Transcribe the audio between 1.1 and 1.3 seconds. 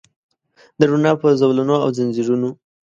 په